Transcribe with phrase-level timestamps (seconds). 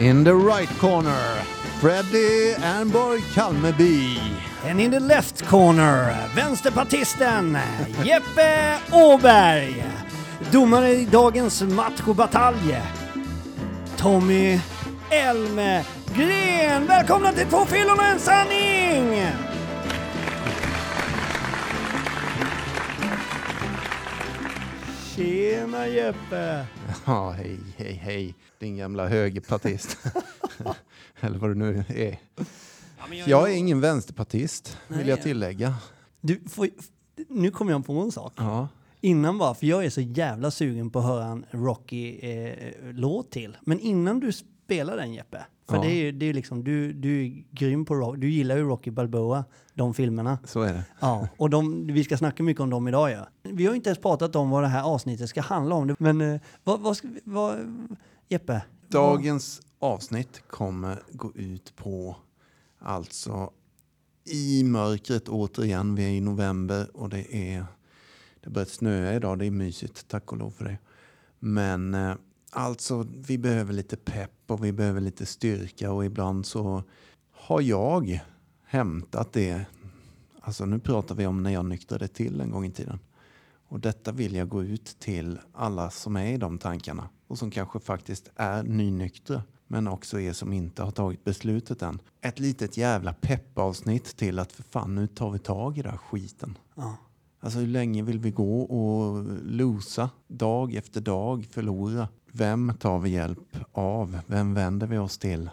[0.00, 1.44] In the right corner,
[1.78, 4.18] Freddie Ernborg Kalmeby.
[4.64, 7.58] And in the left corner, vänsterpartisten
[8.04, 9.84] Jeppe Åberg.
[10.52, 12.80] Domare i dagens match och batalj,
[13.96, 14.60] Tommy
[15.10, 16.86] Elmgren.
[16.86, 19.26] Välkomna till Två fyllon och en sanning!
[25.16, 26.64] Tjena Jeppe!
[27.06, 29.98] Ja, hej, hej, hej, din gamla högerpartist.
[31.20, 32.18] Eller vad du nu är.
[33.26, 35.74] Jag är ingen vänsterpartist, vill jag tillägga.
[36.20, 36.68] Du, får,
[37.28, 38.32] nu kommer jag på en sak.
[38.36, 38.68] Ja,
[39.00, 43.56] Innan bara, för jag är så jävla sugen på att höra en Rocky-låt till.
[43.60, 45.82] Men innan du spelar den Jeppe, för Ja.
[45.82, 48.62] det är ju det är liksom, du, du är grym på rock, du gillar ju
[48.62, 50.38] Rocky Balboa, de filmerna.
[50.44, 50.84] så är det.
[51.00, 53.26] Ja, och de, vi ska snacka mycket om dem idag ja.
[53.42, 55.96] Vi har ju inte ens pratat om vad det här avsnittet ska handla om.
[55.98, 57.58] Men eh, vad, vad ska vi, vad,
[58.32, 58.62] Jeppe?
[58.88, 62.16] Dagens avsnitt kommer gå ut på,
[62.78, 63.52] alltså
[64.24, 65.94] i mörkret återigen.
[65.94, 67.66] Vi är i november och det är
[68.40, 69.38] det har börjat snöa idag.
[69.38, 70.78] Det är mysigt, tack och lov för det.
[71.38, 72.14] Men eh,
[72.50, 76.82] alltså, vi behöver lite pepp och vi behöver lite styrka och ibland så
[77.32, 78.20] har jag
[78.64, 79.64] hämtat det.
[80.40, 82.98] Alltså nu pratar vi om när jag nyktrade till en gång i tiden.
[83.68, 87.50] Och detta vill jag gå ut till alla som är i de tankarna och som
[87.50, 92.00] kanske faktiskt är nynyktra men också er som inte har tagit beslutet än.
[92.20, 95.98] Ett litet jävla peppavsnitt till att för fan nu tar vi tag i den här
[95.98, 96.58] skiten.
[96.74, 96.96] Ja.
[97.40, 102.08] Alltså hur länge vill vi gå och losa dag efter dag, förlora?
[102.32, 104.18] Vem tar vi hjälp av?
[104.26, 105.50] Vem vänder vi oss till?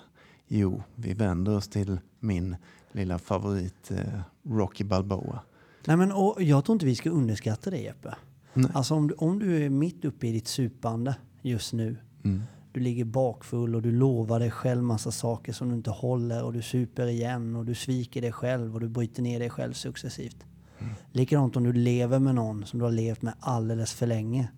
[0.47, 2.55] Jo, vi vänder oss till min
[2.91, 5.39] lilla favorit eh, Rocky Balboa.
[5.85, 8.15] Nej men och jag tror inte vi ska underskatta det Jeppe.
[8.53, 8.71] Nej.
[8.73, 11.15] Alltså om du, om du är mitt uppe i ditt supande
[11.47, 11.97] just nu.
[12.23, 12.43] Mm.
[12.71, 16.53] Du ligger bakfull och du lovar dig själv massa saker som du inte håller och
[16.53, 20.45] du super igen och du sviker dig själv och du bryter ner dig själv successivt.
[21.11, 24.51] Likadant om du lever med någon som du har levt med alldeles för länge.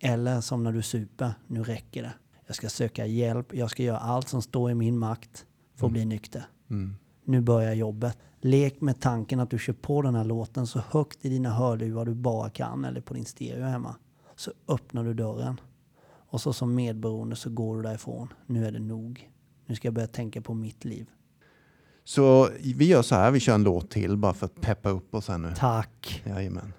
[0.00, 2.12] Eller som när du super, nu räcker det.
[2.46, 5.92] Jag ska söka hjälp, jag ska göra allt som står i min makt för att
[5.92, 6.44] bli nykter.
[6.70, 6.96] Mm.
[7.24, 8.18] Nu börjar jobbet.
[8.40, 12.04] Lek med tanken att du kör på den här låten så högt i dina hörlurar
[12.04, 13.96] du bara kan eller på din stereo hemma.
[14.36, 15.60] Så öppnar du dörren.
[16.32, 18.28] Och så som medberoende så går du därifrån.
[18.46, 19.30] Nu är det nog.
[19.66, 21.06] Nu ska jag börja tänka på mitt liv.
[22.04, 25.14] Så vi gör så här, vi kör en låt till bara för att peppa upp
[25.14, 25.54] oss här nu.
[25.56, 26.22] Tack.
[26.26, 26.72] Jajamän.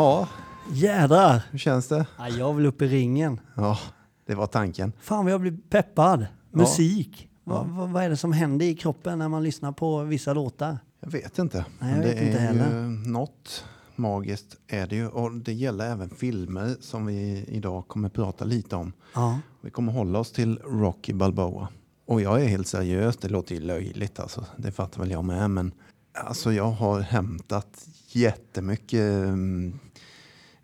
[0.00, 0.28] Ja,
[0.72, 1.42] Jädrar!
[1.50, 2.06] hur känns det?
[2.18, 3.40] Ja, jag vill upp i ringen.
[3.56, 3.78] Ja,
[4.26, 4.92] det var tanken.
[5.00, 6.26] Fan vad jag blir peppad.
[6.50, 7.28] Musik.
[7.44, 10.78] Vad, vad, vad är det som händer i kroppen när man lyssnar på vissa låtar?
[11.00, 11.64] Jag vet inte.
[11.78, 12.70] Nej, jag Men vet det inte heller.
[13.08, 13.64] något
[13.96, 15.08] magiskt är det ju.
[15.08, 18.92] Och det gäller även filmer som vi idag kommer prata lite om.
[19.14, 19.38] Ja.
[19.60, 21.68] Vi kommer hålla oss till Rocky Balboa.
[22.06, 24.44] Och jag är helt seriös, det låter ju löjligt alltså.
[24.56, 25.50] Det fattar väl jag med.
[25.50, 25.72] Men
[26.20, 29.78] alltså jag har hämtat jättemycket mm,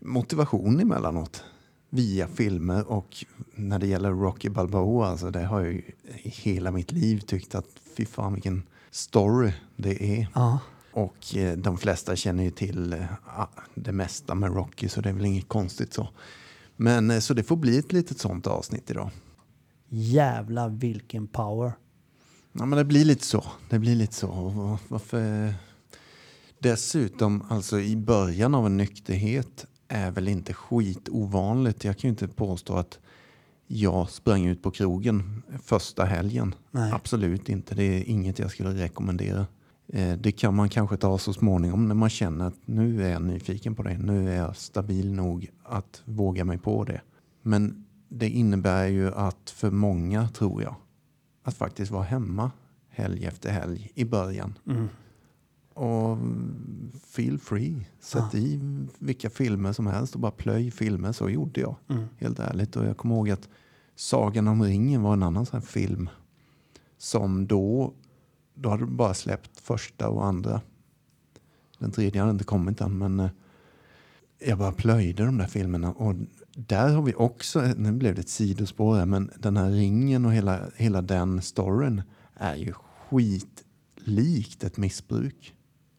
[0.01, 1.45] motivation emellanåt.
[1.91, 3.25] Via filmer och
[3.55, 5.83] när det gäller Rocky Balboa, alltså det har jag ju
[6.23, 7.67] i hela mitt liv tyckt att
[7.97, 10.29] fy fan vilken story det är.
[10.35, 10.59] Ja.
[10.93, 15.09] Och eh, de flesta känner ju till eh, ah, det mesta med Rocky så det
[15.09, 16.09] är väl inget konstigt så.
[16.77, 19.11] Men eh, så det får bli ett litet sånt avsnitt idag.
[19.89, 21.73] Jävla vilken power.
[22.59, 23.45] Ja, men det blir lite så.
[23.71, 24.29] Det blir lite så.
[24.31, 25.55] Och Varför?
[26.59, 31.85] Dessutom, alltså i början av en nykterhet är väl inte skit ovanligt.
[31.85, 32.99] Jag kan ju inte påstå att
[33.67, 36.55] jag sprang ut på krogen första helgen.
[36.71, 36.93] Nej.
[36.93, 37.75] Absolut inte.
[37.75, 39.47] Det är inget jag skulle rekommendera.
[39.93, 43.23] Eh, Det kan man kanske ta så småningom när man känner att nu är jag
[43.23, 43.99] nyfiken på det.
[43.99, 47.01] Nu är jag stabil nog att våga mig på det.
[47.43, 50.75] Men det innebär ju att för många, tror jag,
[51.47, 52.51] att faktiskt vara hemma
[52.89, 54.59] helg efter helg i början.
[54.67, 54.89] Mm.
[55.75, 56.19] Och
[57.07, 57.87] feel free.
[58.01, 58.61] Sätt i
[58.99, 61.13] vilka filmer som helst och bara plöj filmer.
[61.13, 62.05] Så gjorde jag, Mm.
[62.19, 62.77] helt ärligt.
[62.77, 63.49] Och jag kommer ihåg att
[63.95, 66.09] Sagan om ringen var en annan sån film
[66.99, 67.93] som då,
[68.55, 70.61] då hade du bara släppt första och andra.
[71.79, 73.31] Den tredje hade inte kommit än, men eh,
[74.39, 75.93] jag bara plöjde de där filmerna.
[75.93, 76.15] Och
[76.57, 80.33] där har vi också, nu blev det ett sidospår här, men den här ringen och
[80.33, 82.03] hela, hela den storyn
[82.35, 82.73] är ju
[83.11, 85.55] skitlikt ett missbruk.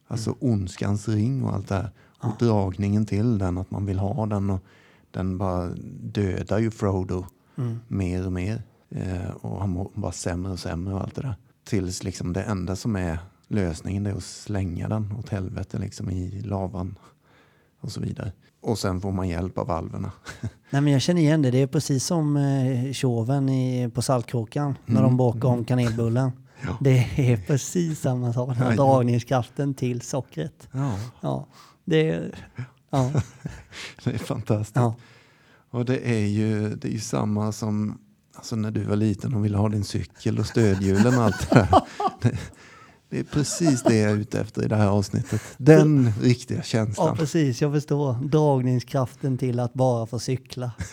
[0.08, 1.90] Alltså ondskans ring och allt det här.
[2.20, 4.50] Och dragningen till den, att man vill ha den.
[4.50, 4.60] Och
[5.10, 5.68] den bara
[6.00, 7.26] dödar ju Frodo
[7.58, 7.78] Mm.
[7.88, 8.62] mer och mer.
[8.90, 11.36] Eh, och han mår bara sämre och sämre och allt det där.
[11.64, 13.18] Tills liksom det enda som är
[13.48, 16.98] lösningen är att slänga den åt helvete liksom i lavan.
[17.80, 18.32] Och så vidare.
[18.60, 20.12] Och sen får man hjälp av alverna.
[20.70, 21.50] Nej men jag känner igen det.
[21.50, 25.02] Det är precis som eh, tjoven i, på Saltkråkan när Mm.
[25.02, 26.30] de bakar om kanelbullen.
[26.66, 26.76] Ja.
[26.80, 28.48] Det är precis samma sak.
[28.56, 28.76] Jajamän.
[28.76, 30.68] dragningskraften till sockret.
[30.72, 31.46] Ja, Ja,
[31.84, 32.34] det är...
[32.90, 33.12] Ja,
[34.04, 34.76] det är fantastiskt.
[34.76, 34.94] ja.
[35.70, 37.98] Och det är ju, det är ju samma som
[38.34, 41.68] alltså när du var liten och ville ha din cykel och stödhjulen och allt det
[42.22, 42.38] där.
[43.10, 45.40] Det, är precis det jag är ute efter i det här avsnittet.
[45.56, 47.16] Den riktiga ja, känslan.
[47.16, 47.60] precis.
[47.62, 48.12] Jag förstår.
[48.28, 50.72] Dragningskraften till att bara få cykla.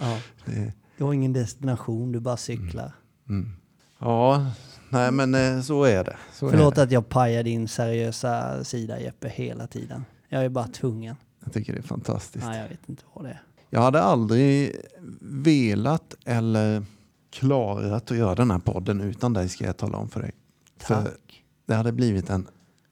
[0.00, 0.18] Ja.
[0.44, 2.92] Det, Du har ingen destination, du bara cyklar.
[3.28, 3.50] mm.
[3.98, 4.46] Ja,
[4.88, 6.16] nej men eh, så är det.
[6.32, 6.82] Så är Förlåt det.
[6.82, 10.04] att jag pajar din seriösa sida Jeppe hela tiden.
[10.28, 11.16] Jag är bara tvungen.
[11.44, 12.46] Jag tycker det är fantastiskt.
[12.46, 13.42] Nej, jag vet inte vad det är.
[13.70, 14.76] Jag hade aldrig
[15.20, 16.84] velat eller
[17.30, 20.32] klarat att göra den här podden utan dig ska jag tala om för dig.
[20.78, 21.39] För Tack.
[21.70, 22.46] Det hade blivit en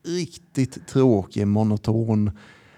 [0.05, 2.31] riktigt tråkig, monoton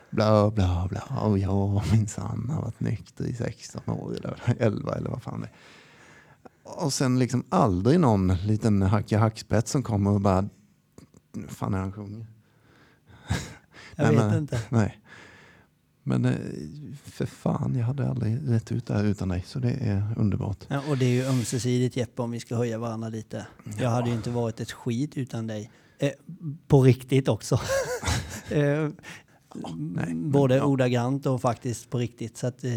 [0.10, 1.20] bla bla bla.
[1.22, 5.48] Och jag minsann har varit nykter i 16 år eller 11 eller vad fan det
[5.48, 5.54] är.
[6.86, 10.50] Och sen liksom aldrig någon liten hacka hackspett som kommer och bara
[11.32, 12.26] "Vad fan är han sjunger?
[13.96, 14.62] Jag Nej, vet men- inte.
[14.70, 14.98] Nej.
[16.04, 16.36] Men eh,
[17.04, 19.44] för fan, jag hade aldrig rätt ut det här utan dig.
[19.48, 20.58] Så det är underbart.
[20.68, 23.48] Ja, och det är ju ömsesidigt Jeppe om vi ska höja varandra lite.
[23.80, 25.72] Jag hade ju inte varit ett skit utan dig.
[26.02, 26.12] Eh,
[26.68, 27.56] på riktigt också.
[28.50, 28.90] eh,
[29.76, 30.64] nej, både ja.
[30.64, 32.38] ordagrant och faktiskt på riktigt.
[32.38, 32.72] Så att, eh,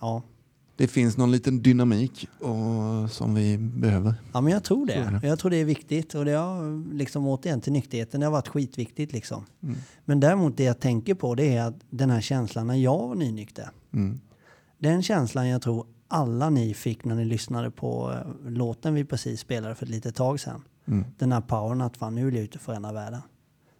[0.00, 0.22] ja.
[0.76, 4.14] Det finns någon liten dynamik och, som vi behöver.
[4.32, 5.20] ja, men jag tror det.
[5.22, 6.14] Jag tror det är viktigt.
[6.14, 9.46] Och det har liksom återigen till nykterheten, det har varit skitviktigt liksom.
[9.62, 9.76] Mm.
[10.04, 13.14] Men däremot det jag tänker på det är att den här känslan när jag var
[13.14, 13.70] nynykter.
[13.92, 14.20] Mm.
[14.78, 19.40] Den känslan jag tror alla ni fick när ni lyssnade på eh, låten vi precis
[19.40, 20.64] spelade för ett litet tag sedan.
[20.86, 21.04] Mm.
[21.18, 23.22] Den här powern att fan nu vill jag ut och förändra världen.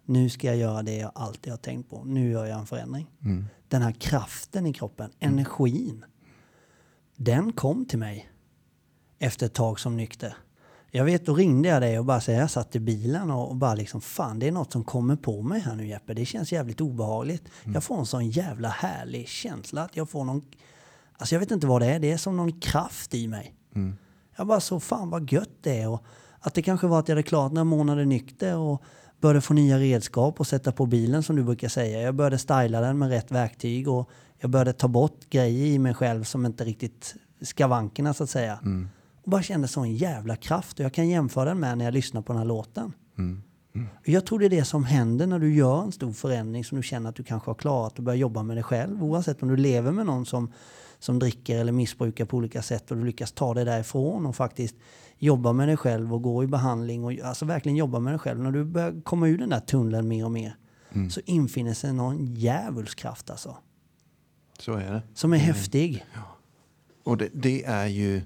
[0.05, 2.03] Nu ska jag göra det jag alltid har tänkt på.
[2.03, 3.07] Nu gör jag en förändring.
[3.23, 3.45] Mm.
[3.67, 6.05] Den här kraften i kroppen, energin.
[7.15, 8.31] Den kom till mig
[9.19, 10.35] efter ett tag som nykter.
[10.93, 13.55] Jag vet, då ringde jag dig och bara så jag satt i bilen och, och
[13.55, 16.13] bara liksom fan det är något som kommer på mig här nu Jeppe.
[16.13, 17.49] Det känns jävligt obehagligt.
[17.73, 20.41] Jag får en sån jävla härlig känsla att jag får någon,
[21.17, 23.55] alltså jag vet inte vad det är, det är som någon kraft i mig.
[23.75, 23.97] Mm.
[24.37, 26.03] Jag bara så fan vad gött det är och
[26.41, 28.83] att det kanske var att jag hade klarat några månader nykter och
[29.21, 32.01] började få nya redskap och sätta på bilen som du brukar säga.
[32.01, 35.93] Jag började styla den med rätt verktyg och jag började ta bort grejer i mig
[35.93, 38.59] själv som inte riktigt skavankerna så att säga.
[38.63, 38.89] Mm.
[39.23, 42.21] Och bara kände sån jävla kraft och jag kan jämföra den med när jag lyssnar
[42.21, 42.93] på den här låten.
[43.17, 43.43] Mm.
[43.99, 46.77] Och Jag tror det är det som händer när du gör en stor förändring som
[46.77, 49.03] du känner att du kanske har klarat och börjar jobba med dig själv.
[49.03, 50.53] Oavsett om du lever med någon som,
[51.01, 54.75] som dricker eller missbrukar på olika sätt och du lyckas ta dig därifrån och faktiskt
[55.17, 58.39] jobba med dig själv och gå i behandling och alltså verkligen jobba med dig själv.
[58.39, 60.55] När du börjar komma ur den där tunneln mer och mer
[61.09, 63.57] så infinner sig någon djävulskraft alltså.
[64.59, 65.01] Så är det.
[65.13, 66.05] Som är häftig.
[67.03, 68.21] Och det, det är ju,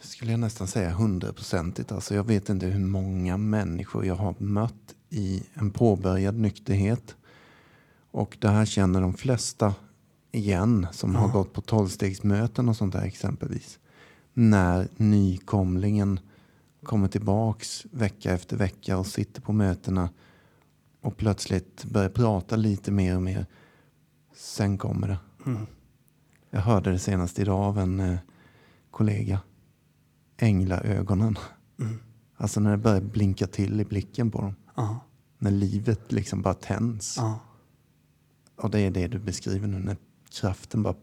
[0.00, 1.92] skulle jag nästan säga, hundraprocentigt.
[1.92, 7.16] Alltså jag vet inte hur många människor jag har mött i en påbörjad nykterhet.
[8.10, 9.74] Och det här känner de flesta
[10.34, 13.78] igen som har gått på tolvstegsmöten och sånt där exempelvis.
[14.32, 16.20] När nykomlingen
[16.82, 20.08] kommer tillbaks vecka efter vecka och sitter på mötena
[21.00, 23.46] och plötsligt börjar prata lite mer och mer.
[24.36, 25.18] Sen kommer det.
[25.46, 25.66] Mm.
[26.50, 28.16] Jag hörde det senast idag av en eh,
[28.90, 29.40] kollega.
[30.36, 31.38] Änglaögonen.
[31.80, 31.98] Mm.
[32.36, 34.54] Alltså när det börjar blinka till i blicken på dem.
[34.76, 35.00] Ja,
[35.38, 37.16] När livet liksom bara tänds.
[37.16, 37.38] ja,
[38.56, 39.78] Och det är det du beskriver nu.
[39.78, 39.96] När
[40.40, 40.94] kraften bara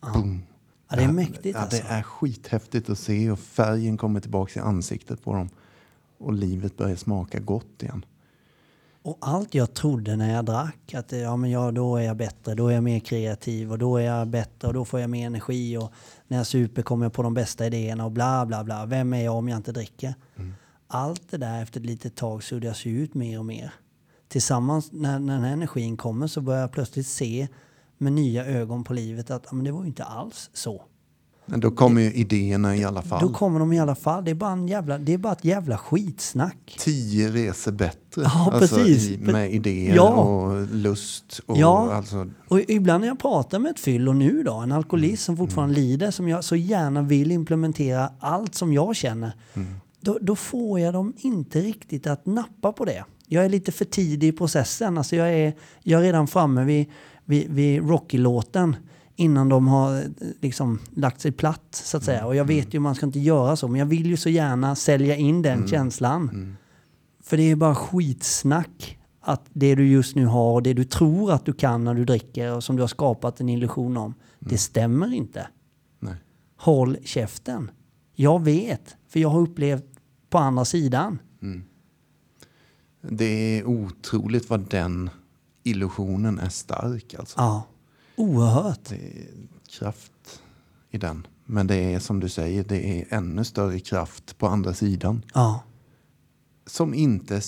[0.00, 0.42] boom.
[0.88, 0.96] ja.
[0.96, 1.82] Det är mäktigt ja, alltså.
[1.82, 5.48] Det är skithäftigt att se och färgen kommer tillbaka i ansiktet på dem.
[6.18, 8.04] Och livet börjar smaka gott igen.
[9.02, 12.54] Och allt jag trodde när jag drack, att ja, men ja, då är jag bättre,
[12.54, 15.26] då är jag mer kreativ och då är jag bättre och då får jag mer
[15.26, 15.92] energi och
[16.28, 18.86] när jag super kommer jag på de bästa idéerna och bla bla bla.
[18.86, 20.14] Vem är jag om jag inte dricker?
[20.86, 23.74] Allt det där efter ett litet tag suddas ju ut mer och mer.
[24.28, 27.48] Tillsammans när, när den här energin kommer så börjar jag plötsligt se
[27.98, 30.82] med nya ögon på livet att men det var ju inte alls så.
[31.46, 33.20] Men då kommer ju idéerna i alla fall.
[33.20, 34.24] Då kommer de i alla fall.
[34.24, 36.76] Det är bara, en jävla, det är bara ett jävla skitsnack.
[36.78, 38.22] Tio resor bättre.
[38.22, 39.10] Ja, alltså, precis.
[39.10, 40.08] I, med idéer Ja.
[40.08, 41.40] och lust.
[41.46, 41.92] Och Ja.
[41.94, 45.74] Alltså, Och ibland när jag pratar med ett fyllo nu då, en alkoholist som fortfarande
[45.74, 49.32] lider, som jag så gärna vill implementera allt som jag känner,
[50.00, 53.04] då, då får jag dem inte riktigt att nappa på det.
[53.26, 54.98] Jag är lite för tidig i processen.
[54.98, 56.86] Alltså jag, är, jag är redan framme vid,
[57.24, 58.76] vid, vid Rocky-låten
[59.16, 60.06] innan de har eh,
[60.40, 62.26] liksom lagt sig platt så att säga.
[62.26, 64.74] Och jag vet ju man ska inte göra så, men jag vill ju så gärna
[64.74, 66.56] sälja in den känslan.
[67.22, 71.32] För det är bara skitsnack att det du just nu har och det du tror
[71.32, 74.58] att du kan när du dricker och som du har skapat en illusion om, det
[74.58, 75.48] stämmer inte.
[76.00, 76.14] nej.
[76.56, 77.70] Håll käften.
[78.14, 79.84] Jag vet, för jag har upplevt
[80.30, 81.18] på andra sidan.
[83.10, 85.10] Det är otroligt vad den
[85.64, 87.14] illusionen är stark.
[87.14, 87.40] Alltså.
[87.40, 87.62] Ja,
[88.16, 88.84] oerhört.
[88.88, 89.26] Det är
[89.78, 90.42] kraft
[90.90, 91.26] i den.
[91.44, 95.22] Men det är som du säger, det är ännu större kraft på andra sidan.
[95.34, 95.60] Ja,
[96.66, 97.40] Som inte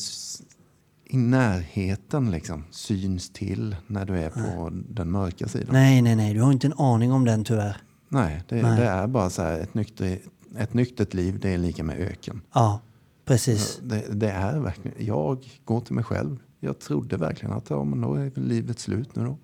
[1.05, 5.69] i närheten liksom syns till när du är på den mörka sidan.
[5.73, 7.77] nej, nej, nej, du har inte en aning om den tyvärr.
[8.09, 8.81] Nej, det, Nej.
[8.81, 10.19] det är bara så här, ett, nykter,
[10.59, 12.41] ett nyktert liv det är lika med öken.
[12.53, 12.81] Ja,
[13.25, 13.81] precis.
[13.83, 16.39] Det, det är verkligen, jag går till mig själv.
[16.67, 19.37] Jag trodde verkligen att ja, men då är livet slut nu då.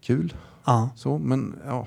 [0.00, 0.34] Kul.
[0.64, 1.86] Ja, Så, men ja.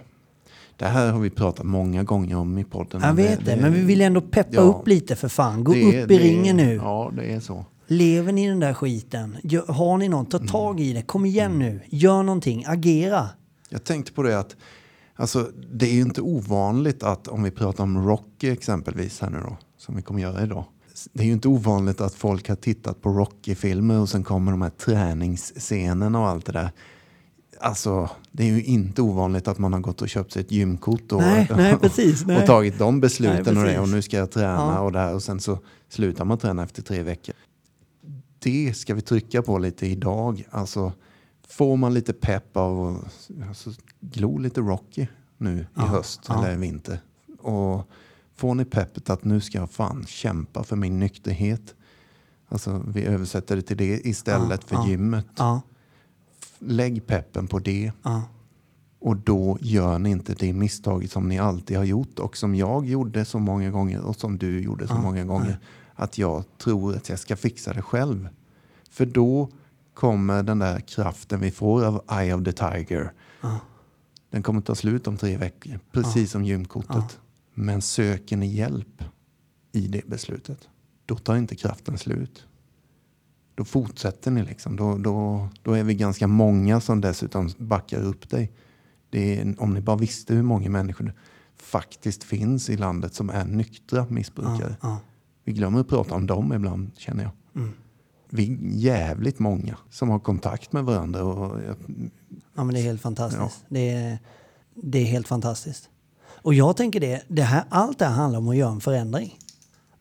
[0.77, 3.01] Det här har vi pratat många gånger om i podden.
[3.01, 5.63] jag vet det, men vi vill ändå peppa ja, upp lite för fan.
[5.63, 6.75] Gå det upp i det ringen nu.
[6.75, 7.65] Ja, det är så.
[7.87, 9.37] Lever ni i den där skiten?
[9.67, 10.31] Har ni något?
[10.31, 11.01] Ta tag i det.
[11.01, 11.81] Kom igen nu.
[11.89, 12.63] Gör någonting.
[12.67, 13.29] Agera.
[13.69, 14.55] Jag tänkte på det att
[15.15, 19.37] alltså, det är ju inte ovanligt att om vi pratar om Rocky exempelvis här nu
[19.39, 20.65] då, som vi kommer göra idag.
[21.13, 24.61] Det är ju inte ovanligt att folk har tittat på Rocky-filmer och sen kommer de
[24.61, 26.71] här träningsscenerna och allt det där.
[27.59, 31.11] Alltså, det är ju inte ovanligt att man har gått och köpt sig ett gymkort
[31.11, 32.37] och, Nej, nej, precis, nej.
[32.41, 34.79] och tagit de besluten och det och nu ska jag träna Ja.
[34.79, 37.35] och det här och sen så slutar man träna efter tre veckor.
[38.39, 40.43] Det ska vi trycka på lite idag.
[40.51, 40.93] Alltså,
[41.47, 45.07] får man lite pepp av att alltså, glo lite Rocky
[45.37, 46.45] nu i Ja, höst ja.
[46.45, 46.99] eller vinter.
[47.39, 47.89] Och
[48.43, 51.75] får ni peppet att nu ska jag fan kämpa för min nykterhet.
[52.47, 54.87] Alltså, vi översätter det till det istället Ja, för ja.
[54.87, 55.27] gymmet.
[55.35, 55.61] Ja,
[56.59, 57.91] Lägg peppen på det.
[58.99, 62.85] Och då gör ni inte det misstaget som ni alltid har gjort och som jag
[62.85, 65.59] gjorde så många gånger och som du gjorde så många gånger.
[65.95, 68.29] Att jag tror att jag ska fixa det själv.
[68.89, 69.49] För då
[69.93, 73.13] kommer den där kraften vi får av Eye of the Tiger.
[74.29, 77.19] Den kommer ta slut om tre veckor, precis som gymkortet.
[77.53, 79.03] Men söker ni hjälp
[79.71, 80.69] i det beslutet,
[81.05, 82.47] då tar inte kraften slut.
[83.55, 84.75] Då fortsätter ni liksom.
[84.75, 88.51] Då, då, då är vi ganska många som dessutom backar upp dig.
[89.11, 91.13] Är, om ni bara visste hur många människor det
[91.55, 94.75] faktiskt finns i landet som är nyktra missbrukare.
[94.81, 94.99] ja.
[95.43, 97.31] Vi glömmer att prata om dem ibland känner jag.
[97.55, 97.73] Mm.
[98.29, 101.23] Vi är jävligt många som har kontakt med varandra.
[101.23, 101.59] Och,
[102.55, 103.65] Ja, men det är helt fantastiskt.
[103.69, 104.19] Det, är,
[104.75, 105.89] det är helt fantastiskt.
[106.43, 109.39] Och jag tänker det, det här, allt det här handlar om att göra en förändring.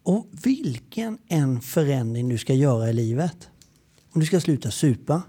[0.03, 3.49] Och vilken en förändring du ska göra i livet.
[4.15, 5.23] Om du ska sluta supa,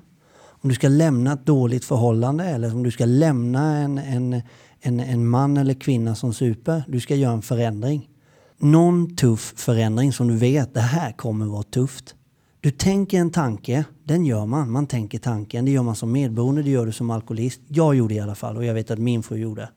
[0.44, 4.42] om du ska lämna ett dåligt förhållande eller om du ska lämna en, en,
[4.82, 6.84] en, en man eller kvinna som super.
[6.88, 8.10] Du ska göra en förändring.
[8.58, 12.16] Någon tuff förändring som du vet, det här kommer vara tufft.
[12.62, 14.72] Du tänker en tanke, den gör man.
[14.72, 15.66] Man tänker tanken.
[15.66, 17.62] Det gör man som medboende, det gör du som alkoholist.
[17.68, 19.70] Jag gjorde det i alla fall och jag vet att min fru gjorde.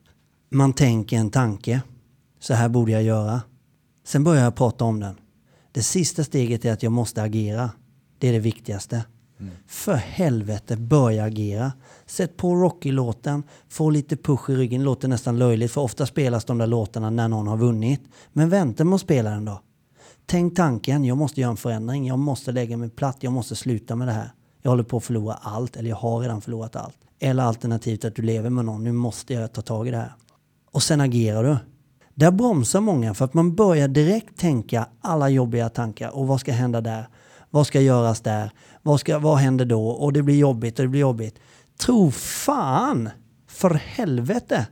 [0.48, 1.82] Man tänker en tanke.
[2.40, 3.40] Så här borde jag göra.
[4.04, 5.14] Sen börjar jag prata om den.
[5.72, 7.70] Det sista steget är att jag måste agera.
[8.18, 9.04] Det är det viktigaste.
[9.66, 11.72] För helvete, börja agera.
[12.06, 14.80] Sätt på Rocky-låten, få lite push i ryggen.
[14.80, 18.00] Det låter nästan löjligt för ofta spelas de där låtarna när någon har vunnit.
[18.32, 19.60] Men vänta med att spela den då.
[20.26, 22.06] Tänk tanken, jag måste göra en förändring.
[22.06, 24.32] Jag måste lägga mig platt, jag måste sluta med det här.
[24.62, 26.98] Jag håller på att förlora allt, eller jag har redan förlorat allt.
[27.18, 30.12] Eller alternativt att du lever med någon, nu måste jag ta tag i det här.
[30.76, 31.56] Och sen agerar du.
[32.14, 36.16] Där bromsar många för att man börjar direkt tänka alla jobbiga tankar.
[36.16, 37.08] Och vad ska hända där?
[37.50, 38.50] Vad ska göras där?
[38.82, 39.88] Vad, ska, vad händer då?
[39.88, 41.38] Och det blir jobbigt och det blir jobbigt.
[41.78, 43.08] Tro fan
[43.48, 44.66] för helvete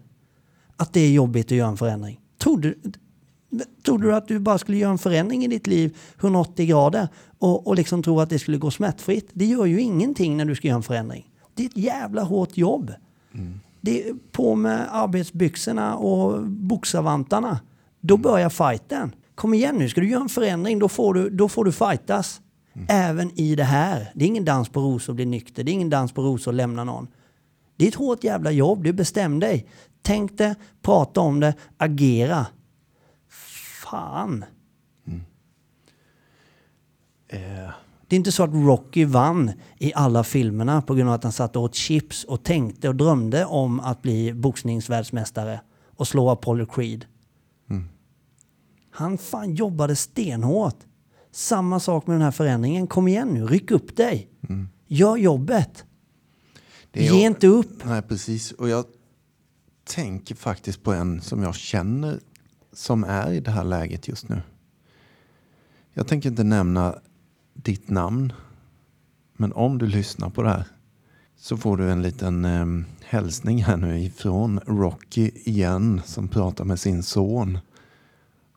[0.77, 2.21] att det är jobbigt att göra en förändring.
[2.43, 2.75] Trodde
[3.83, 7.09] du, du att du bara skulle göra en förändring i ditt liv 180 grader
[7.39, 9.31] och, och liksom tro att det skulle gå smärtfritt?
[9.33, 11.31] Det gör ju ingenting när du ska göra en förändring.
[11.55, 12.93] Det är ett jävla hårt jobb.
[13.35, 13.61] Mm.
[13.85, 17.61] Det är på med arbetsbyxorna och boxarvantarna.
[18.01, 19.15] Då börjar fighten.
[19.35, 22.41] Kom igen nu, ska du göra en förändring då får du, då får du fightas.
[22.89, 24.13] Även i det här.
[24.15, 25.65] Det är ingen dans på rosor att bli nykter.
[25.65, 27.09] Det är ingen dans på rosor att lämna någon.
[27.77, 28.85] Det är ett hårt jävla jobb.
[28.85, 29.67] Du bestäm dig.
[30.03, 32.47] Tänk det, prata om det, agera.
[33.83, 34.45] Fan.
[37.29, 37.71] Eh,
[38.15, 41.33] Det är inte så att Rocky vann i alla filmerna på grund av att han
[41.33, 45.61] satt och åt chips och tänkte och drömde om att bli boxningsvärldsmästare
[45.97, 47.07] och slå Apollo Creed.
[48.91, 50.77] Han fan jobbade stenhårt.
[51.33, 52.87] Samma sak med den här förändringen.
[52.87, 54.29] Kom igen nu, ryck upp dig.
[54.87, 55.85] Gör jobbet.
[56.93, 57.85] Ge inte upp.
[57.85, 58.53] Nej, precis.
[58.53, 58.85] Och jag
[59.85, 62.21] tänker faktiskt på en som jag känner
[62.73, 64.43] som är i det här läget just nu.
[65.93, 66.99] Jag tänker inte nämna
[67.65, 68.33] ditt namn.
[69.37, 70.67] Men om du lyssnar på det här
[71.37, 72.67] så får du en liten eh,
[73.05, 77.59] hälsning här nu ifrån Rocky igen som pratar med sin son.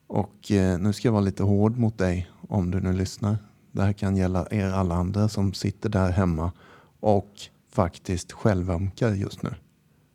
[0.08, 3.38] Och eh, nu ska jag vara lite hård mot dig om du nu lyssnar.
[3.72, 6.52] Det här kan gälla er alla andra som sitter där hemma
[7.00, 7.32] och
[7.72, 9.54] faktiskt självömkar just nu.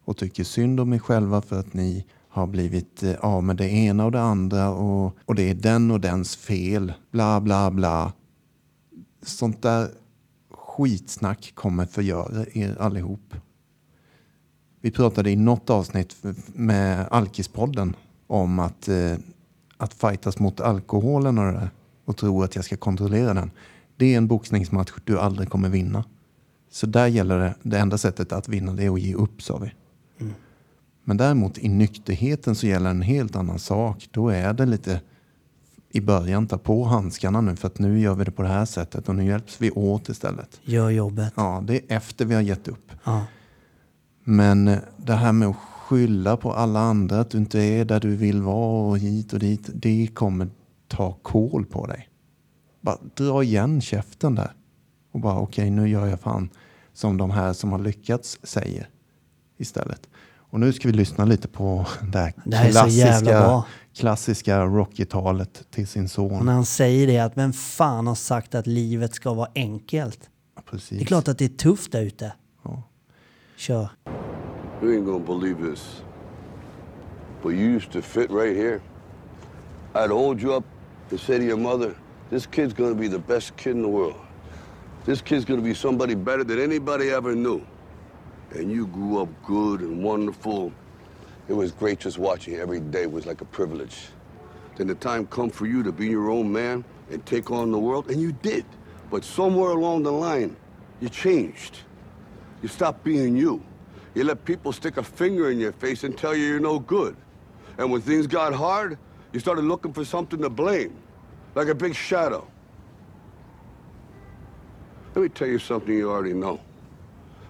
[0.05, 3.71] Och tycker synd om er själva för att ni har blivit eh, av med det
[3.71, 6.93] ena och det andra och, och det är den och dens fel.
[7.11, 8.13] Bla bla bla.
[9.23, 9.89] Sånt där
[10.51, 13.35] skitsnack kommer förgöra er allihop.
[14.81, 19.15] Vi pratade i något avsnitt med Alkispodden om att, eh,
[19.77, 21.71] att fightas mot alkoholen och det där
[22.05, 23.51] och tro att jag ska kontrollera den.
[23.97, 26.05] Det är en boxningsmatch du aldrig kommer vinna.
[26.71, 29.59] Så där gäller det, det enda sättet att vinna det är att ge upp sa
[29.59, 29.73] vi.
[31.05, 34.09] Men däremot i nykterheten så gäller en helt annan sak.
[34.11, 35.01] Då är det lite
[35.93, 38.65] i början, ta på handskarna nu för att nu gör vi det på det här
[38.65, 40.61] sättet och nu hjälps vi åt istället.
[40.63, 41.33] Gör jobbet.
[41.37, 42.93] Ja, det är efter vi har gett upp.
[43.05, 43.25] Ja.
[44.25, 48.01] Men eh, det här med att skylla på alla andra, att du inte är där
[48.01, 50.49] du vill vara och hit och dit, det kommer
[50.89, 52.09] ta kål på dig.
[52.81, 54.53] Bara dra igen käften där.
[55.13, 56.51] Och bara okej, nu gör jag fan
[56.93, 58.89] som de här som har lyckats säger
[59.57, 60.09] istället.
[60.53, 63.65] Och nu ska vi lyssna lite på det här Det här klassiska,
[63.97, 66.47] klassiska Rocky-talet till sin Och son.
[66.47, 70.31] när han säger det, att vem fan har sagt att livet ska vara enkelt?
[70.71, 70.99] Precis.
[70.99, 72.33] Det är klart att det är tufft där ute.
[72.65, 72.83] Ja.
[73.57, 73.89] Kör.
[74.83, 76.03] You ain't gonna believe this.
[77.43, 78.81] But you used to fit right here.
[79.95, 80.65] I'd hold you up
[81.11, 81.95] and say to your mother,
[82.31, 84.17] this kid's gonna be the best kid in the world.
[85.05, 87.61] This kid's gonna be somebody better than anybody ever knew.
[88.55, 90.73] And you grew up good and wonderful.
[91.49, 94.09] It was great just watching you every day was like a privilege.
[94.77, 97.79] Then the time come for you to be your own man and take on the
[97.79, 98.65] world, and you did.
[99.11, 100.57] But somewhere along the line,
[101.01, 101.79] you changed.
[102.63, 103.63] You stopped being you.
[104.15, 107.17] You let people stick a finger in your face and tell you you're no good.
[107.79, 108.99] And when things got hard,
[109.33, 110.95] you started looking for something to blame,
[111.55, 112.47] like a big shadow.
[115.15, 116.61] Let me tell you something you already know.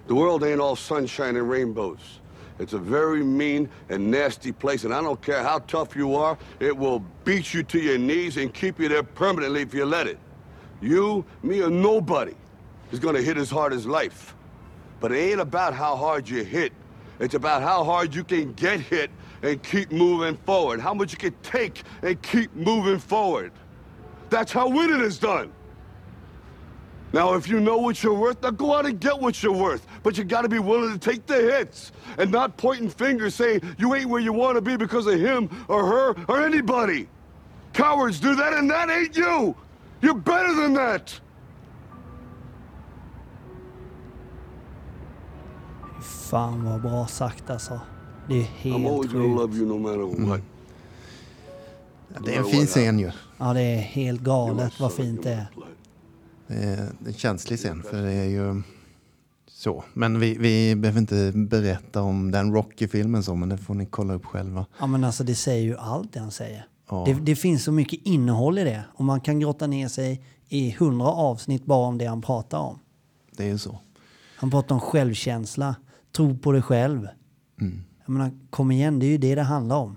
[0.07, 2.19] The world ain't all sunshine and rainbows.
[2.59, 6.37] It's a very mean and nasty place, and I don't care how tough you are,
[6.59, 10.07] it will beat you to your knees and keep you there permanently if you let
[10.07, 10.19] it.
[10.81, 12.35] You, me, or nobody
[12.91, 14.35] is gonna hit as hard as life.
[14.99, 16.73] But it ain't about how hard you hit.
[17.19, 19.09] It's about how hard you can get hit
[19.41, 20.79] and keep moving forward.
[20.79, 23.51] How much you can take and keep moving forward.
[24.29, 25.51] That's how winning is done.
[27.13, 29.85] Now, if you know what you're worth, now go out and get what you're worth.
[30.01, 33.93] But you gotta be willing to take the hits and not pointing fingers saying you
[33.93, 37.07] ain't where you wanna be because of him or her or anybody.
[37.73, 39.55] Cowards do that, and that ain't you.
[40.01, 41.21] You're better than that.
[46.01, 47.79] Fan vad bra sagt alltså.
[48.27, 49.41] Det är I'm always helt gonna sjukt.
[49.41, 50.29] love you no matter mm.
[50.29, 50.41] what.
[52.25, 53.11] Det är en fin scen ju.
[53.37, 55.47] Ja, det är helt galet vad fint det är.
[56.53, 58.61] Det är en känslig scen för det är ju
[59.47, 59.83] så.
[59.93, 64.13] Men vi, vi behöver inte berätta om den Rocky-filmen så, men det får ni kolla
[64.13, 64.65] upp själva.
[64.79, 66.67] Ja men alltså det säger ju allt det han säger.
[66.89, 67.03] Ja.
[67.07, 70.71] Det, det finns så mycket innehåll i det och man kan grotta ner sig i
[70.79, 72.79] hundra avsnitt bara om det han pratar om.
[73.31, 73.79] Det är så.
[74.35, 75.75] Han pratar om självkänsla.
[76.11, 77.07] Tro på dig själv.
[77.61, 77.83] Mm.
[78.05, 79.95] Jag menar, kom igen, det är ju det det handlar om.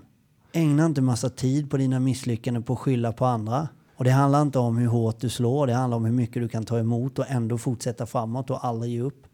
[0.51, 3.67] Ägna inte massa tid på dina misslyckanden på att skylla på andra.
[3.97, 6.47] Och det handlar inte om hur hårt du slår, det handlar om hur mycket du
[6.49, 9.27] kan ta emot och ändå fortsätta framåt och aldrig ge upp.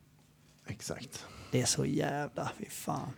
[0.68, 1.26] Exakt.
[1.52, 3.10] Det är så jävla, fy fan.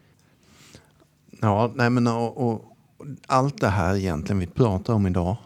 [1.41, 2.61] Ja, nej men och, och,
[3.27, 5.37] allt det här egentligen vi pratar om idag.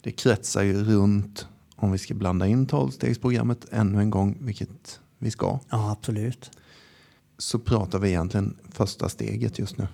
[0.00, 5.30] Det kretsar ju runt om vi ska blanda in tolvstegsprogrammet ännu en gång, vilket vi
[5.30, 5.58] ska.
[5.70, 6.50] Ja, absolut.
[7.38, 9.88] Så pratar vi egentligen första steget just nu.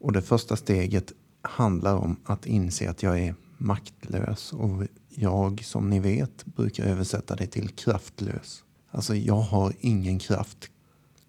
[0.00, 4.52] Och det första steget handlar om att inse att jag är maktlös.
[4.52, 8.64] Och jag, som ni vet, brukar översätta det till kraftlös.
[8.90, 10.70] Alltså jag har ingen kraft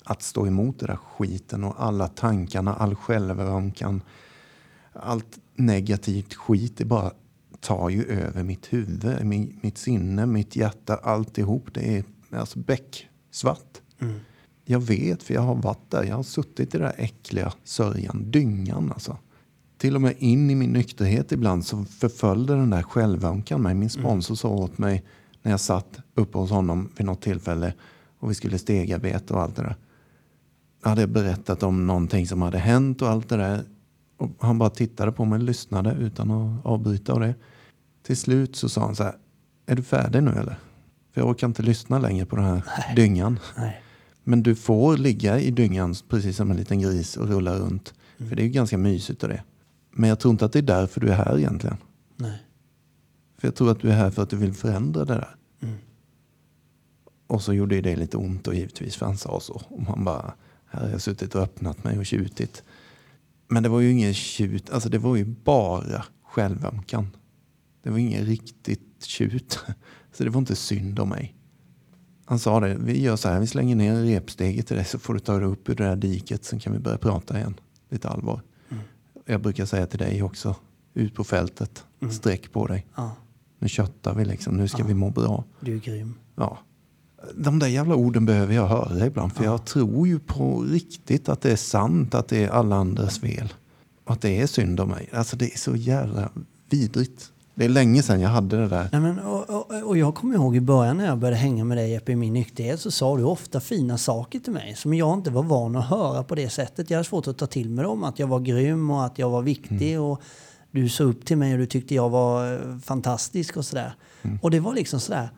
[0.03, 4.01] att stå emot det där skiten och alla tankarna, all självömkan,
[4.93, 6.77] allt negativt skit.
[6.77, 7.11] Det bara
[7.59, 11.73] tar ju över mitt huvud, min, mitt sinne, mitt hjärta, alltihop.
[11.73, 13.81] Det är alltså becksvart.
[14.65, 16.03] Jag vet, för jag har varit där.
[16.03, 19.17] Jag har suttit i den där äckliga sörjan, dyngan alltså.
[19.77, 23.75] Till och med in i min nykterhet ibland så förföljde den där självömkan mig.
[23.75, 25.03] Min sponsor sa åt mig
[25.41, 27.73] när jag satt uppe hos honom vid något tillfälle
[28.19, 29.75] och vi skulle stegarbeta och allt det där.
[30.83, 33.63] Jag hade berättat om någonting som hade hänt och allt det där.
[34.17, 37.35] Och han bara tittade på mig och lyssnade utan att avbryta och det.
[38.03, 39.15] Till slut så sa han så här,
[39.65, 40.59] är du färdig nu eller?
[41.13, 42.63] För jag orkar inte lyssna längre på den här
[42.95, 43.39] dyngan.
[43.57, 43.81] Nej.
[44.23, 47.93] Men du får ligga i dyngan precis som en liten gris och rulla runt.
[48.17, 49.43] För det är ju ganska mysigt och det.
[49.97, 51.77] Men jag tror inte att det är därför du är här egentligen.
[52.15, 52.43] Nej.
[53.37, 55.35] För jag tror att du är här för att du vill förändra det där.
[57.27, 59.61] Och så gjorde det lite ont och givetvis för han sa så.
[59.69, 60.33] Och man bara,
[60.65, 62.63] här har jag suttit och öppnat mig och tjutit.
[63.47, 67.07] Men det var ju ingen tjut, alltså det var ju bara självömkan.
[67.83, 69.59] Det var ingen riktigt tjut.
[70.11, 71.35] Så det var inte synd om mig.
[72.25, 75.13] Han sa det, vi gör så här, vi slänger ner repsteget till dig så får
[75.13, 76.45] du ta dig upp ur det där diket.
[76.45, 77.59] Sen kan vi börja prata igen.
[77.89, 78.41] Lite allvar.
[79.29, 80.55] Jag brukar säga till dig också,
[80.93, 82.85] ut på fältet, sträck på dig.
[82.95, 83.15] Ja,
[83.59, 85.43] Nu köttar vi liksom, nu ska vi må bra.
[85.59, 86.13] du är grym.
[86.35, 86.57] Ja.
[87.35, 89.33] De där jävla orden behöver jag höra ibland.
[89.33, 93.19] För jag tror ju på riktigt att det är sant att det är alla andras
[93.19, 93.53] fel.
[94.05, 95.09] Att det är synd om mig.
[95.13, 96.29] Alltså det är så jävla
[96.69, 97.31] vidrigt.
[97.57, 98.89] Det är länge sedan jag hade det där.
[98.91, 101.77] Nej, men, och, och, och jag kommer ihåg i början när jag började hänga med
[101.77, 105.13] dig Jeppe i min nykterhet så sa du ofta fina saker till mig som jag
[105.13, 106.89] inte var van att höra på det sättet.
[106.89, 109.29] Jag hade svårt att ta till mig dem, att jag var grym och att jag
[109.29, 110.21] var viktig och
[110.71, 113.93] du såg upp till mig och du tyckte jag var eh, fantastisk och sådär.
[114.41, 115.29] Och det var liksom sådär,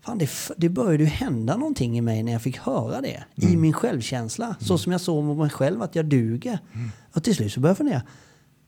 [0.00, 3.24] fan det, det började ju hända någonting i mig när jag fick höra det.
[3.34, 6.58] I min självkänsla, så som jag såg mot mig själv att jag duger.
[7.12, 8.02] Och till slut så började jag fundera,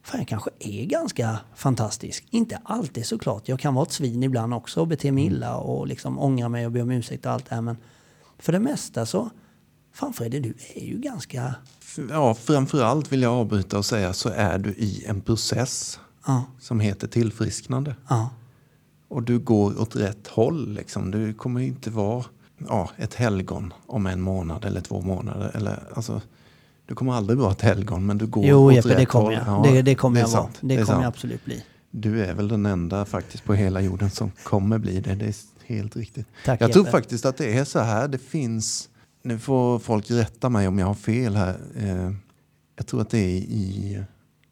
[0.09, 2.25] Fan, jag kanske är ganska fantastisk.
[2.31, 3.49] Inte alltid såklart.
[3.49, 6.67] Jag kan vara ett svin ibland också och bete mig illa och liksom ångra mig
[6.67, 7.63] och be om ursäkt och allt det här.
[7.63, 7.77] Men
[8.39, 9.31] för det mesta så,
[9.95, 11.55] fan Fredde, du är ju ganska...
[12.11, 16.81] Ja, framförallt vill jag avbryta och säga så är du i en process Ja, som
[16.81, 17.97] heter tillfrisknande.
[18.09, 18.31] ja,
[19.09, 20.73] Och du går åt rätt håll.
[20.73, 21.11] Liksom.
[21.11, 22.25] Du kommer inte vara
[22.69, 25.51] ja, ett helgon om en månad eller två månader.
[25.55, 26.21] Eller, alltså,
[26.89, 29.33] du kommer aldrig vara ett helgon, men du går Jo åt Jeppe, rätt det kommer
[29.33, 29.43] jag.
[29.47, 30.49] Ja, det, det kommer är jag vara.
[30.61, 31.65] Det, är kommer jag absolut bli.
[31.91, 35.15] Du är väl den enda faktiskt på hela jorden som kommer bli det.
[35.15, 35.35] Det är
[35.67, 36.27] helt riktigt.
[36.45, 36.99] Tack, jag tror Jeppe.
[36.99, 38.09] faktiskt att det är så här.
[38.09, 38.89] Det finns,
[39.23, 41.57] nu får folk rätta mig om jag har fel här.
[41.77, 42.11] Eh,
[42.77, 44.03] jag tror att det är i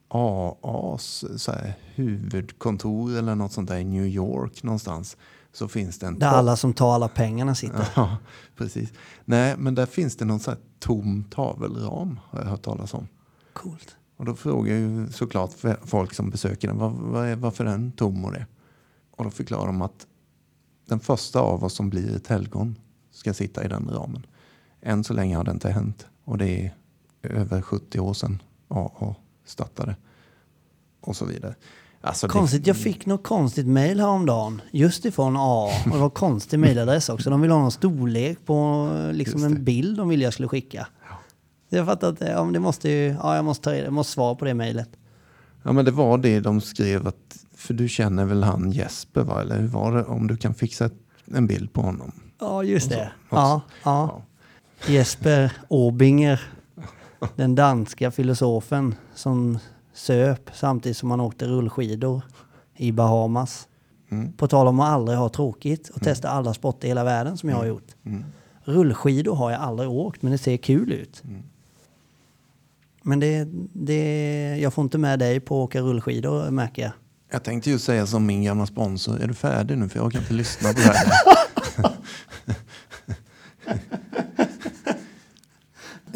[0.08, 5.16] AAs så här, huvudkontor eller något sånt där i New York någonstans.
[5.56, 7.88] Så finns det en Där alla som tar alla pengarna sitter.
[7.96, 8.16] Ja,
[8.56, 8.92] precis.
[9.24, 13.08] Nej, men där finns det någon sån här tom tavelram har jag hört talas om.
[13.52, 13.96] Coolt.
[14.16, 15.50] Och då frågar ju såklart
[15.82, 18.46] folk som besöker den, vad, vad är, varför är den tom och det?
[19.10, 20.06] Och då förklarar de att
[20.86, 22.78] den första av oss som blir ett helgon
[23.10, 24.26] ska sitta i den ramen.
[24.80, 26.06] Än så länge har det inte hänt.
[26.24, 26.74] Och det är
[27.22, 29.14] över 70 år sedan AA
[29.44, 29.96] startade.
[31.00, 31.54] Och så vidare.
[32.06, 34.62] Alltså det- Konstigt, jag fick något konstigt mail häromdagen.
[34.70, 35.70] Just ifrån A.
[35.84, 37.30] Och det var konstig mailadress också.
[37.30, 39.46] De ville ha någon storlek på liksom det.
[39.46, 40.86] en bild de ville jag skulle skicka.
[41.68, 44.44] Jag fattar att ja, det måste ju, ja, jag måste ta jag måste svara på
[44.44, 44.88] det mejlet.
[45.62, 49.40] Ja men det var det de skrev att, för du känner väl han Jesper va?
[49.40, 50.04] Eller hur var det?
[50.04, 50.90] Om du kan fixa
[51.34, 52.12] en bild på honom.
[52.40, 53.10] Ja, just det.
[53.30, 53.36] så.
[53.36, 54.22] Ja, ja.
[54.86, 56.40] Jesper Åbinger,
[57.36, 59.58] den danska filosofen som
[59.96, 62.22] söp samtidigt som han åkte rullskidor
[62.76, 63.68] i Bahamas.
[64.36, 67.48] På tal om att aldrig ha tråkigt och testa alla sporter i hela världen som
[67.48, 67.94] jag har gjort.
[68.64, 71.22] Rullskidor har jag aldrig åkt, men det ser kul ut.
[73.02, 76.92] Men det, det, jag får inte med dig på att åka rullskidor märker jag.
[77.30, 79.88] Jag tänkte ju säga som min gamla sponsor, är du färdig nu?
[79.88, 81.12] För jag kan inte lyssna på det här.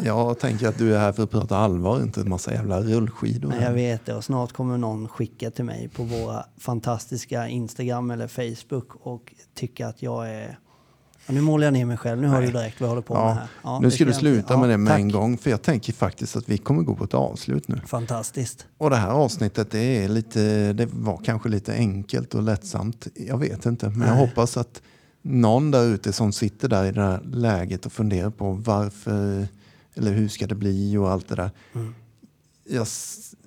[0.03, 3.49] Jag tänker att du är här för att prata allvar, inte en massa jävla rullskidor.
[3.49, 8.11] Nej, jag vet det och snart kommer någon skicka till mig på våra fantastiska Instagram
[8.11, 10.59] eller Facebook och tycka att jag är...
[11.27, 13.13] Ja, nu målar jag ner mig själv, nu hör du direkt vad jag håller på
[13.13, 13.47] med Ja, här.
[13.63, 14.99] Ja, nu ska du jag sluta med det med tack.
[14.99, 17.81] en gång, för jag tänker faktiskt att vi kommer gå på ett avslut nu.
[17.85, 18.65] Fantastiskt.
[18.77, 23.07] Och det här avsnittet, det, är lite, det var kanske lite enkelt och lättsamt.
[23.15, 24.27] Jag vet inte, men jag Nej.
[24.27, 24.81] hoppas att
[25.21, 29.47] någon där ute som sitter där i det här läget och funderar på varför,
[29.95, 31.51] eller hur ska det bli och allt det där.
[31.73, 31.95] Mm.
[32.63, 32.87] Jag,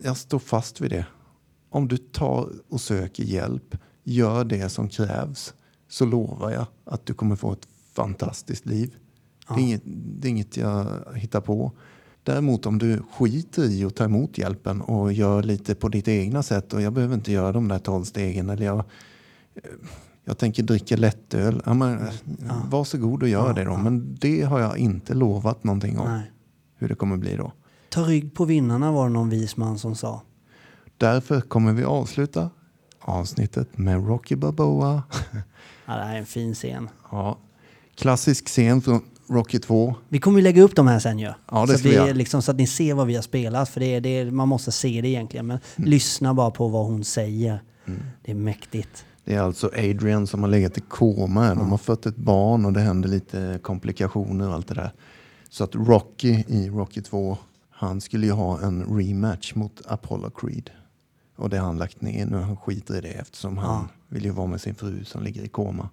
[0.03, 1.07] jag står fast vid det.
[1.71, 5.55] Om du tar och söker hjälp, gör det som krävs,
[5.89, 8.97] så lovar jag att du kommer få ett fantastiskt liv.
[9.49, 11.73] Det, är inget, det är inget jag hittar på.
[12.23, 16.43] Däremot om du skiter i att ta emot hjälpen och gör lite på ditt egna
[16.43, 18.85] sätt och jag behöver inte göra de där tolv stegen eller jag,
[20.25, 21.63] jag tänker dricka lättöl.
[21.67, 21.99] Ja, men,
[22.71, 23.77] Varsågod och gör det då.
[23.77, 26.31] Men det har jag inte lovat någonting om Nej.
[26.85, 27.53] Hur det kommer bli då.
[27.89, 30.23] Ta rygg på vinnarna var det någon vis man som sa.
[30.99, 32.51] Därför kommer vi avsluta
[33.01, 35.03] avsnittet med Rocky Balboa.
[35.87, 36.89] Ja, det här är en fin scen.
[37.11, 37.39] ja.
[37.97, 39.95] Klassisk scen från Rocky 2.
[40.09, 41.33] Vi kommer ju lägga upp de här sen ju.
[41.51, 43.69] Ja, så, att vi liksom, så att ni ser vad vi har spelat.
[43.69, 45.47] För det är, det är, man måste se det egentligen.
[45.47, 45.91] Men Mm.
[45.91, 47.63] lyssna bara på vad hon säger.
[48.25, 49.05] Det är mäktigt.
[49.25, 51.55] Det är alltså Adrian som har legat i koma.
[51.55, 54.93] De har fött ett barn och det händer lite komplikationer och allt det där.
[55.55, 57.39] Så att Rocky i Rocky 2,
[57.71, 60.71] han skulle ju ha en rematch mot Apollo Creed.
[61.37, 62.37] Och det har han lagt ner nu.
[62.37, 65.49] Han skiter i det eftersom han vill ju vara med sin fru som ligger i
[65.49, 65.89] koma.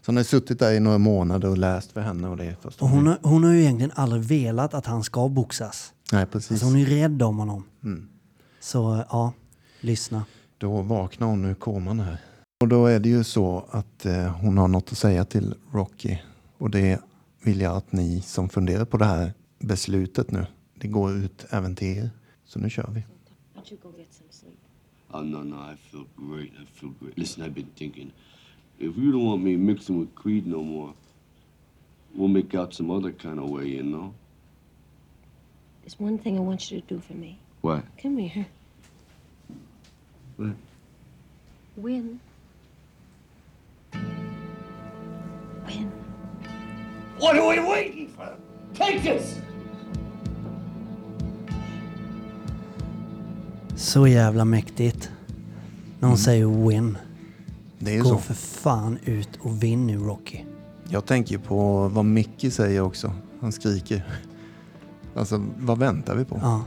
[0.00, 2.56] Så han har suttit där i några månader och läst för henne och det är
[2.78, 5.92] Och hon, har, hon har ju egentligen aldrig velat att han ska boxas.
[6.12, 6.50] Nej, precis.
[6.50, 7.64] Alltså hon är rädd om honom.
[7.84, 8.08] Mm.
[8.60, 9.32] Så ja,
[9.80, 10.24] lyssna.
[10.58, 12.18] Då vaknar hon ur koman här.
[12.60, 16.18] Och då är det ju så att eh, hon har något att säga till Rocky.
[16.58, 17.00] Och det
[17.46, 21.74] vill jag att ni som funderar på det här beslutet nu, det går ut även
[21.74, 22.10] till er.
[22.44, 23.02] Så nu kör vi.
[25.10, 26.52] Oh, no, no, I feel great.
[26.62, 27.18] I feel great.
[27.18, 28.10] Listen, I've been thinking.
[28.78, 30.92] If you don't want me mixing with Creed no more,
[32.14, 34.12] we'll make out some other kind of way, you know?
[35.82, 37.38] There's one thing I want you to do for me.
[37.60, 37.84] What?
[38.02, 38.46] Come here.
[40.36, 40.56] What?
[41.76, 42.18] Win.
[47.20, 48.36] What are we waiting for?
[48.78, 49.40] Take this!
[53.76, 55.10] Så jävla mäktigt.
[56.00, 56.98] När hon säger win.
[57.78, 58.18] Det är Gå så.
[58.18, 60.38] för fan ut och vinn nu Rocky.
[60.88, 63.12] Jag tänker på vad Mickey säger också.
[63.40, 64.04] Han skriker.
[65.16, 66.38] Alltså, vad väntar vi på?
[66.42, 66.64] Ja.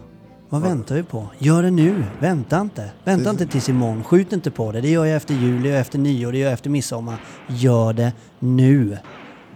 [0.50, 1.28] Vad väntar vi på?
[1.40, 2.04] Gör det nu.
[2.20, 2.92] Vänta inte.
[3.04, 4.04] Vänta Det- inte tills imorgon.
[4.04, 4.82] Skjut inte på det.
[4.82, 7.18] Det gör jag efter jul, det gör jag efter nyår, det gör jag efter midsommar.
[7.48, 8.98] Gör det nu.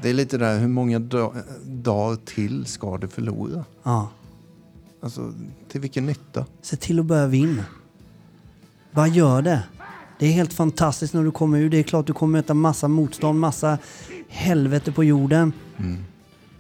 [0.02, 1.34] Det är lite där, hur många da-
[1.66, 3.66] dagar till ska du förlora?
[3.84, 4.10] Ja.
[5.04, 5.34] Alltså,
[5.72, 6.46] till vilken nytta?
[6.62, 7.66] Se till att börja vinna.
[8.92, 9.64] Bara gör det.
[10.20, 11.70] Det är helt fantastiskt när du kommer ur.
[11.70, 13.78] Det är klart du kommer möta massa motstånd, massa
[14.28, 15.54] helvete på jorden.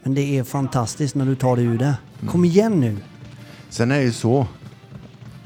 [0.03, 1.97] Men det är fantastiskt när du tar dig ur det.
[2.29, 2.97] Kom igen nu.
[3.69, 4.47] Sen är det ju så,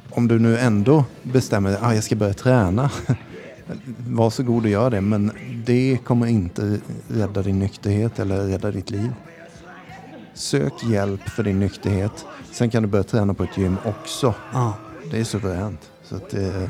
[0.10, 2.90] om du nu ändå bestämmer dig, ah, jag ska börja träna.
[4.08, 5.32] Varsågod och gör det, men
[5.66, 9.14] det kommer inte rädda din nykterhet eller rädda ditt liv.
[10.34, 12.26] Sök hjälp för din nykterhet.
[12.52, 14.34] Sen kan du börja träna på ett gym också.
[14.54, 14.74] Ja,
[15.12, 15.80] Det är suveränt.
[16.04, 16.70] Så att, eh,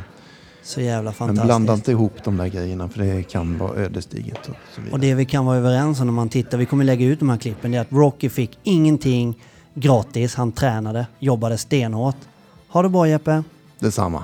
[0.64, 1.46] så jävla men fantastiskt.
[1.46, 4.50] blanda inte ihop de där grejerna för det kan vara ödesdigert.
[4.50, 4.94] Och så vidare.
[4.94, 7.30] Och det vi kan vara överens om när man tittar, vi kommer lägga ut de
[7.30, 10.36] här klippen, det är att Rocky fick ingenting gratis.
[10.36, 12.16] Han tränade, jobbade stenhårt.
[12.68, 13.44] Ha det bra Jeppe.
[13.80, 14.24] Detsamma.